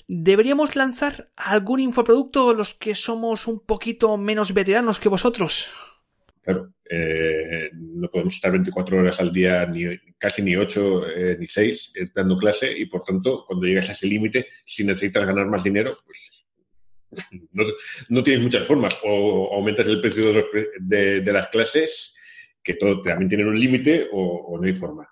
[0.07, 5.69] ¿Deberíamos lanzar algún infoproducto los que somos un poquito menos veteranos que vosotros?
[6.41, 9.85] Claro, eh, no podemos estar 24 horas al día, ni
[10.17, 13.91] casi ni 8 eh, ni 6 eh, dando clase y por tanto, cuando llegas a
[13.91, 16.47] ese límite, si necesitas ganar más dinero, pues
[18.09, 18.97] no, tienes muchas formas.
[19.03, 20.33] O aumentas el precio
[20.79, 22.15] de, las clases,
[22.63, 25.07] que todo también tienen un límite, o, no hay forma.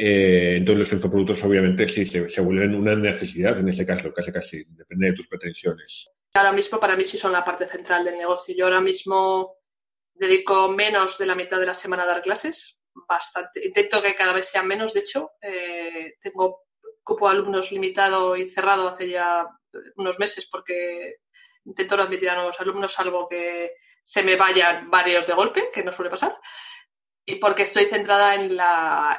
[0.00, 5.08] Entonces los infoproductos obviamente sí se, vuelven una necesidad en ese caso, casi casi, depende
[5.08, 6.10] de tus pretensiones.
[6.34, 8.54] Ahora mismo para mí sí son la parte central del negocio.
[8.56, 9.56] Yo ahora mismo
[10.14, 13.64] dedico menos de la mitad de la semana a dar clases, bastante.
[13.64, 15.32] Intento que cada vez sean menos, de hecho.
[15.40, 16.66] Eh, tengo
[17.02, 19.46] cupo alumnos limitado y cerrado hace ya
[19.96, 21.16] unos meses porque
[21.64, 25.82] intento no admitir a nuevos alumnos, salvo que se me vayan varios de golpe, que
[25.82, 26.38] no suele pasar.
[27.30, 28.56] Y porque estoy centrada en,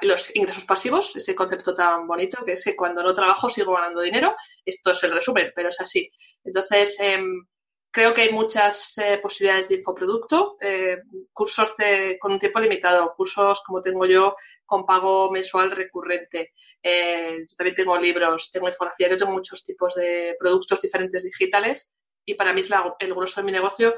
[0.02, 4.02] los ingresos pasivos, ese concepto tan bonito que es que cuando no trabajo sigo ganando
[4.02, 4.36] dinero.
[4.65, 6.12] Esto es el resumen, pero es así.
[6.43, 7.45] Entonces, em,
[7.91, 10.98] Creo que hay muchas eh, posibilidades de infoproducto, eh,
[11.34, 11.74] cursos
[12.19, 16.54] con un tiempo limitado, cursos como tengo yo con pago mensual recurrente.
[16.84, 21.91] Eh, yo también tengo libros, tengo infografía, yo tengo muchos tipos de productos diferentes digitales
[22.24, 22.69] y para mí es
[23.00, 23.95] el grueso de mi negocio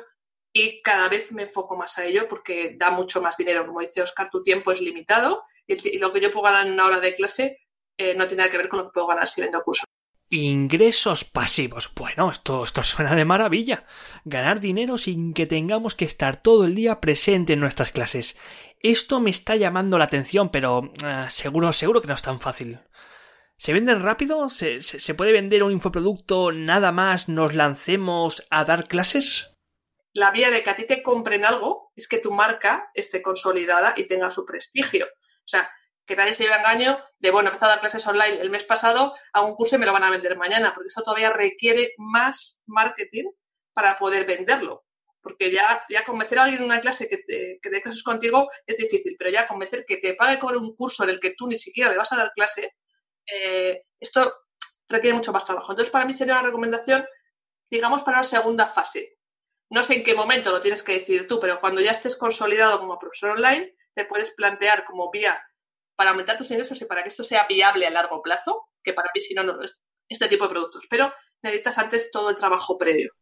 [0.54, 3.66] y cada vez me enfoco más a ello porque da mucho más dinero.
[3.66, 6.88] Como dice Oscar, tu tiempo es limitado y, lo que yo puedo ganar en una
[6.88, 7.58] hora de clase
[8.18, 9.86] no tiene nada que ver con lo que puedo ganar si vendo cursos.
[10.34, 11.92] Ingresos pasivos.
[11.94, 13.84] Bueno, esto, esto suena de maravilla.
[14.24, 18.38] Ganar dinero sin que tengamos que estar todo el día presente en nuestras clases.
[18.80, 22.80] Esto me está llamando la atención, pero eh, seguro, seguro que no es tan fácil.
[23.58, 24.50] ¿Se venden rápido?
[24.50, 29.51] ¿Se, se, puede vender un infoproducto nada más nos lancemos a dar clases?
[30.14, 33.94] La vía de que a ti te compren algo es que tu marca esté consolidada
[33.96, 35.06] y tenga su prestigio.
[35.06, 35.72] O sea,
[36.06, 38.64] que nadie se lleve engaño de, bueno, he empezado a dar clases online el mes
[38.64, 41.94] pasado, hago un curso y me lo van a vender mañana, porque eso todavía requiere
[41.98, 43.32] más marketing
[43.74, 44.84] para poder venderlo.
[45.22, 48.50] Porque ya, ya convencer a alguien en una clase que, te, que dé clases contigo
[48.66, 51.48] es difícil, pero ya convencer que te pague con un curso en el que tú
[51.48, 52.74] ni siquiera le vas a dar clase,
[53.26, 54.34] eh, esto
[54.90, 55.72] requiere mucho más trabajo.
[55.72, 57.06] Entonces, para mí sería una recomendación,
[57.70, 59.18] digamos, para la segunda fase.
[59.72, 62.78] No sé en qué momento lo tienes que decidir tú, pero cuando ya estés consolidado
[62.78, 65.42] como profesor online, te puedes plantear como vía
[65.96, 69.10] para aumentar tus ingresos y para que esto sea viable a largo plazo, que para
[69.16, 70.86] mí si no, no lo es este tipo de productos.
[70.90, 73.14] Pero necesitas antes todo el trabajo previo.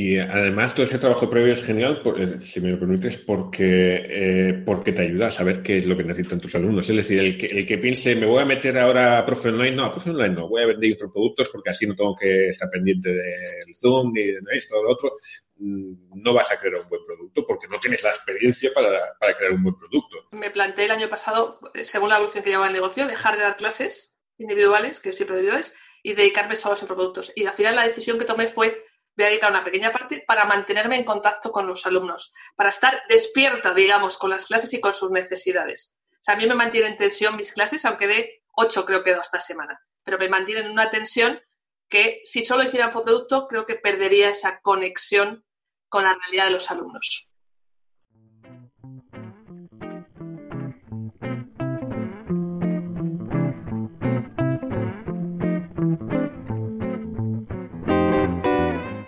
[0.00, 4.62] Y además todo ese trabajo previo es genial, eh, si me lo permites, porque, eh,
[4.64, 6.88] porque te ayuda a saber qué es lo que necesitan tus alumnos.
[6.88, 9.72] Es decir, el que, el que piense, me voy a meter ahora a profe online,
[9.72, 12.70] no, a profe online no, voy a vender infoproductos porque así no tengo que estar
[12.70, 15.16] pendiente del Zoom ni de esto o lo otro,
[15.56, 19.36] mm, no vas a crear un buen producto porque no tienes la experiencia para, para
[19.36, 20.28] crear un buen producto.
[20.30, 23.42] Me planteé el año pasado, eh, según la evolución que lleva el negocio, dejar de
[23.42, 27.32] dar clases individuales, que siempre individuales, y dedicarme solo a los infoproductos.
[27.34, 28.84] Y al final la decisión que tomé fue
[29.18, 33.02] voy a dedicar una pequeña parte para mantenerme en contacto con los alumnos, para estar
[33.08, 35.96] despierta, digamos, con las clases y con sus necesidades.
[36.12, 39.10] O sea, a mí me mantienen en tensión mis clases, aunque de 8 creo que
[39.10, 41.40] esta semana, pero me mantienen en una tensión
[41.88, 45.44] que si solo hiciera infoproducto creo que perdería esa conexión
[45.88, 47.32] con la realidad de los alumnos.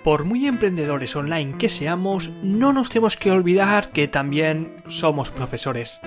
[0.02, 6.00] Por muy emprendedores online que seamos, no nos tenemos que olvidar que también somos profesores.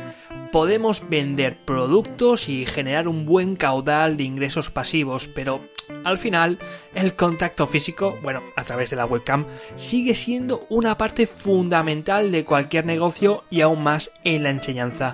[0.52, 5.62] Podemos vender productos y generar un buen caudal de ingresos pasivos, pero
[6.04, 6.60] al final
[6.94, 12.46] el contacto físico, bueno, a través de la webcam, sigue siendo una parte fundamental de
[12.46, 15.14] cualquier negocio y aún más en la enseñanza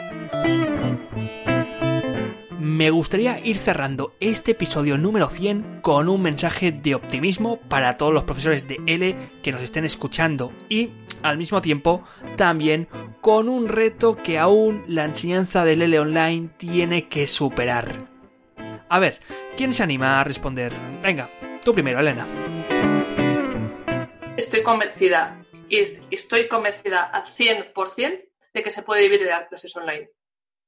[2.79, 8.13] me gustaría ir cerrando este episodio número 100 con un mensaje de optimismo para todos
[8.13, 10.89] los profesores de L que nos estén escuchando y
[11.21, 12.05] al mismo tiempo
[12.37, 12.87] también
[13.19, 18.07] con un reto que aún la enseñanza del L online tiene que superar.
[18.87, 19.19] A ver,
[19.57, 20.71] ¿quién se anima a responder?
[21.03, 21.29] Venga,
[21.65, 22.25] tú primero, Elena.
[24.37, 25.79] Estoy convencida, y
[26.11, 30.09] estoy convencida al 100% de que se puede vivir de las clases online.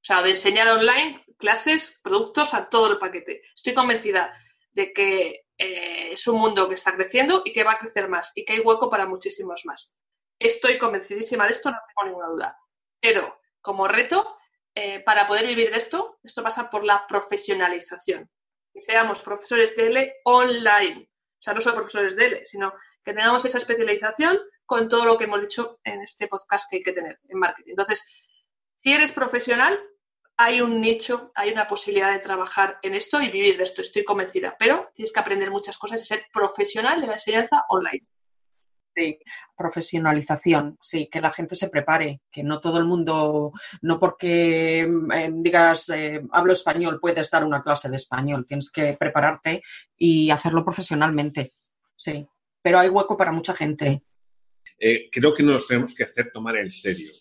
[0.01, 3.43] O sea, de enseñar online clases, productos a todo el paquete.
[3.55, 4.33] Estoy convencida
[4.71, 8.31] de que eh, es un mundo que está creciendo y que va a crecer más
[8.35, 9.95] y que hay hueco para muchísimos más.
[10.39, 12.57] Estoy convencidísima de esto, no tengo ninguna duda.
[12.99, 14.37] Pero como reto,
[14.73, 18.29] eh, para poder vivir de esto, esto pasa por la profesionalización.
[18.73, 21.09] Que seamos profesores de L online.
[21.11, 22.73] O sea, no solo profesores de L, sino
[23.03, 26.83] que tengamos esa especialización con todo lo que hemos dicho en este podcast que hay
[26.83, 27.71] que tener en marketing.
[27.71, 28.03] Entonces,
[28.81, 29.79] si eres profesional,
[30.43, 34.03] hay un nicho, hay una posibilidad de trabajar en esto y vivir de esto, estoy
[34.03, 38.07] convencida, pero tienes que aprender muchas cosas y ser profesional de la enseñanza online.
[38.95, 39.19] Sí,
[39.55, 45.29] profesionalización, sí, que la gente se prepare, que no todo el mundo, no porque eh,
[45.31, 49.61] digas eh, hablo español puedes dar una clase de español, tienes que prepararte
[49.95, 51.53] y hacerlo profesionalmente,
[51.95, 52.27] sí,
[52.61, 54.03] pero hay hueco para mucha gente.
[54.79, 57.11] Eh, creo que nos tenemos que hacer tomar en serio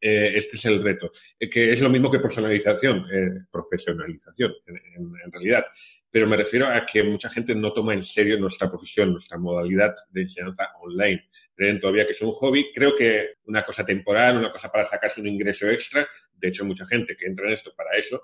[0.00, 5.32] eh, este es el reto, eh, que es lo mismo que personalización, eh, profesionalización en,
[5.32, 5.66] realidad.
[6.10, 9.94] Pero me refiero a que mucha gente no toma en serio nuestra profesión, nuestra modalidad
[10.10, 11.28] de enseñanza online.
[11.54, 12.72] Creen todavía que es un hobby.
[12.74, 16.08] Creo que una cosa temporal, una cosa para sacarse un ingreso extra.
[16.32, 18.22] De hecho, mucha gente que entra en esto para eso.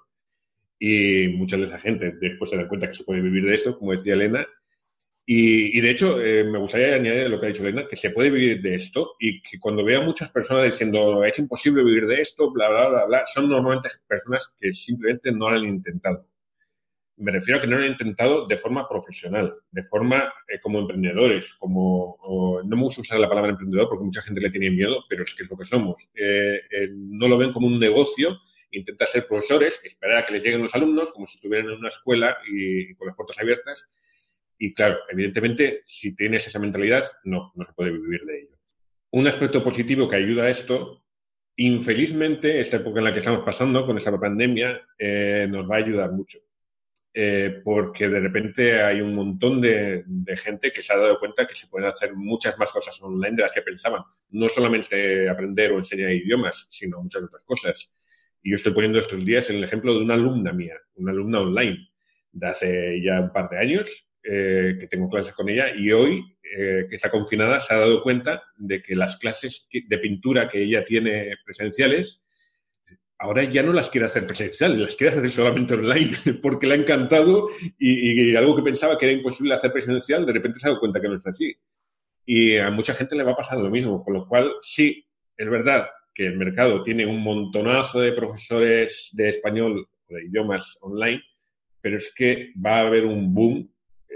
[0.79, 3.79] Y mucha de esa gente después se da cuenta que se puede vivir de esto,
[3.79, 4.47] como decía Elena,
[5.29, 8.31] y, de hecho, eh, me gustaría añadir lo que ha dicho Elena, que se puede
[8.31, 12.21] vivir de esto y que cuando veo a muchas personas diciendo es imposible vivir de
[12.23, 16.29] esto, bla, bla, bla, bla, son normalmente personas que simplemente no lo han intentado.
[17.17, 20.79] Me refiero a que no lo han intentado de forma profesional, de forma eh, como
[20.79, 25.03] emprendedores, como, no me gusta usar la palabra emprendedor porque mucha gente le tiene miedo,
[25.09, 26.09] pero es que es lo que somos.
[26.15, 26.61] Eh,
[26.93, 28.39] no lo ven como un negocio,
[28.71, 31.89] intentan ser profesores, esperar a que les lleguen los alumnos, como si estuvieran en una
[31.89, 33.89] escuela y con las puertas abiertas
[34.59, 38.57] y claro, evidentemente, si tienes esa mentalidad, no, no se puede vivir de ello.
[39.11, 41.05] Un aspecto positivo que ayuda a esto,
[41.57, 45.79] infelizmente, esta época en la que estamos pasando con esta pandemia, eh, nos va a
[45.79, 46.39] ayudar mucho.
[47.19, 51.47] Eh, porque de repente hay un montón de, de, gente que se ha dado cuenta
[51.47, 54.03] que se pueden hacer muchas más cosas online de las que pensaban.
[54.31, 57.91] No solamente aprender o enseñar idiomas, sino muchas otras cosas.
[58.43, 61.89] Y yo estoy poniendo estos días el ejemplo de una alumna mía, una alumna online,
[62.33, 66.25] de hace ya un par de años, eh, que tengo clases con ella, y hoy,
[66.43, 70.63] eh, que está confinada, se ha dado cuenta de que las clases de pintura que
[70.63, 72.27] ella tiene presenciales,
[73.19, 76.11] ahora ya no las quiere hacer presenciales, las quiere hacer solamente online,
[76.43, 77.49] porque le ha encantado
[77.79, 81.01] y, algo que pensaba que era imposible hacer presencial, de repente se ha dado cuenta
[81.01, 81.55] que no es así.
[82.25, 85.07] Y a mucha gente le va a pasar lo mismo, con lo cual sí,
[85.37, 90.77] es verdad que el mercado tiene un montonazo de profesores de español o de idiomas
[90.81, 91.23] online,
[91.81, 93.71] pero es que va a haber un boom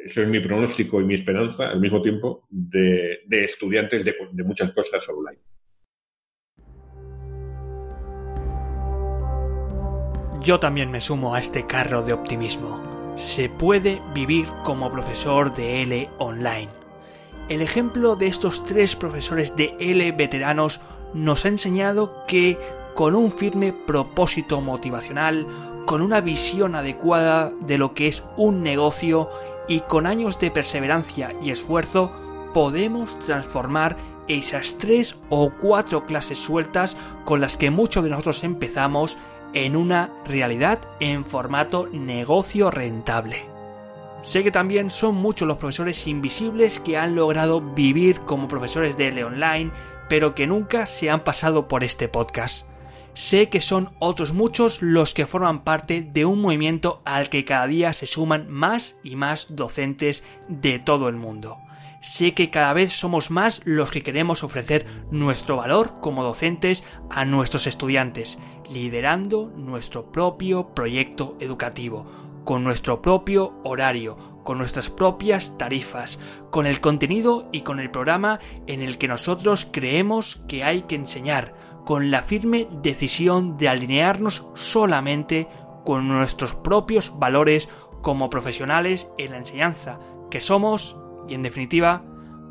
[0.04, 5.06] eso es mi pronóstico y mi esperanza al mismo tiempo de, estudiantes de, muchas cosas
[5.08, 5.40] online.
[10.42, 13.14] Yo también me sumo a este carro de optimismo.
[13.16, 16.70] Se puede vivir como profesor de L online.
[17.50, 20.80] El ejemplo de estos tres profesores de L veteranos
[21.12, 22.56] nos ha enseñado que
[22.94, 25.46] con un firme propósito motivacional,
[25.84, 29.28] con una visión adecuada de lo que es un negocio
[29.70, 32.10] y con años de perseverancia y esfuerzo
[32.52, 33.96] podemos transformar
[34.26, 39.16] esas tres o cuatro clases sueltas con las que muchos de nosotros empezamos
[39.54, 43.46] en una realidad en formato negocio rentable.
[44.22, 49.08] Sé que también son muchos los profesores invisibles que han logrado vivir como profesores de
[49.08, 49.70] L online,
[50.08, 52.69] pero que nunca se han pasado por este podcast
[53.14, 57.66] sé que son otros muchos los que forman parte de un movimiento al que cada
[57.66, 61.58] día se suman más y más docentes de todo el mundo.
[62.00, 67.26] Sé que cada vez somos más los que queremos ofrecer nuestro valor como docentes a
[67.26, 68.38] nuestros estudiantes,
[68.72, 72.06] liderando nuestro propio proyecto educativo,
[72.44, 76.18] con nuestro propio horario, con nuestras propias tarifas,
[76.50, 80.94] con el contenido y con el programa en el que nosotros creemos que hay que
[80.94, 81.54] enseñar,
[81.90, 85.48] con la firme decisión de alinearnos solamente
[85.84, 87.68] con nuestros propios valores
[88.00, 89.98] como profesionales en la enseñanza
[90.30, 92.04] que somos y en definitiva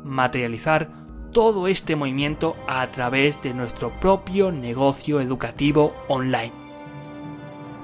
[0.04, 0.90] materializar
[1.32, 6.52] todo este movimiento a través de nuestro propio negocio educativo online.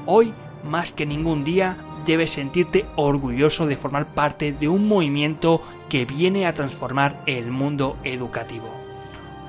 [0.05, 0.35] Hoy,
[0.69, 6.47] más que ningún día, debes sentirte orgulloso de formar parte de un movimiento que viene
[6.47, 8.76] a transformar el mundo educativo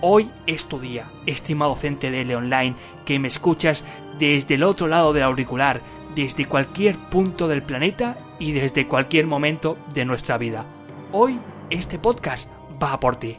[0.01, 3.83] Hoy es tu día, estimado docente de L Online, que me escuchas
[4.19, 5.81] desde el otro lado del auricular,
[6.15, 10.65] desde cualquier punto del planeta y desde cualquier momento de nuestra vida.
[11.11, 11.39] Hoy
[11.71, 12.47] este podcast
[12.81, 13.37] va por ti.